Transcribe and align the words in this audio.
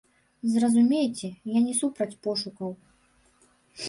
Зразумейце, 0.53 1.29
я 1.57 1.61
не 1.65 1.75
супраць 1.81 2.19
пошукаў. 2.29 2.71